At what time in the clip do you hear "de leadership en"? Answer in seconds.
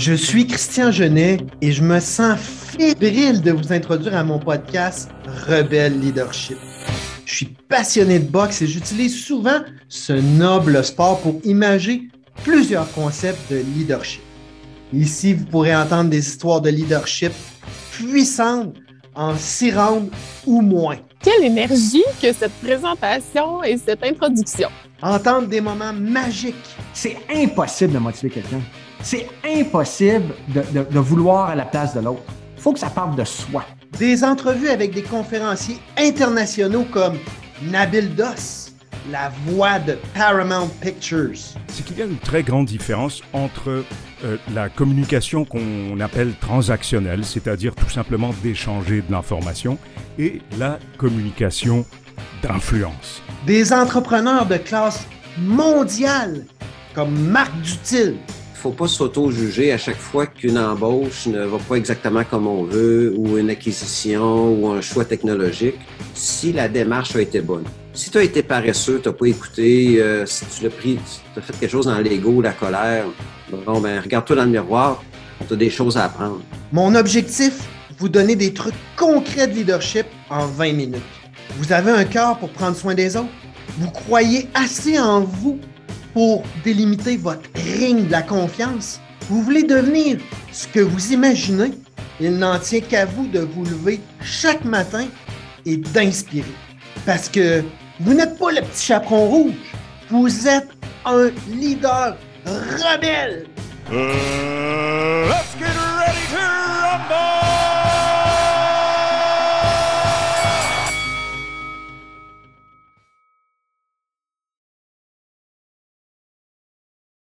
79.46-80.46